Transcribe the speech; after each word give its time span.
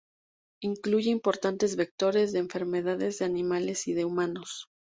Incluye 0.63 1.11
importantes 1.11 1.75
vectores 1.75 2.31
de 2.31 2.39
enfermedades 2.39 3.19
de 3.19 3.25
animales 3.25 3.87
y 3.87 3.93
de 3.93 4.03
humanos. 4.03 4.67